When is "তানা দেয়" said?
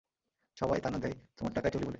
0.81-1.15